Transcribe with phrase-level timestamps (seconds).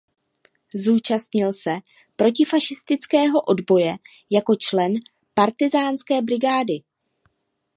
[0.75, 1.75] Zúčastnil se
[2.15, 3.95] protifašistického odboje
[4.29, 4.93] jako člen
[5.33, 6.73] partyzánské brigády.